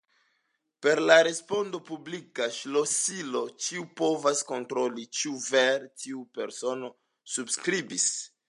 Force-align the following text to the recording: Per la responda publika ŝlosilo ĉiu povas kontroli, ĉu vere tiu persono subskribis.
Per 0.85 0.93
la 1.09 1.17
responda 1.27 1.81
publika 1.89 2.47
ŝlosilo 2.55 3.43
ĉiu 3.65 3.85
povas 4.01 4.43
kontroli, 4.53 5.07
ĉu 5.21 5.37
vere 5.51 5.93
tiu 6.05 6.27
persono 6.39 6.95
subskribis. 7.37 8.13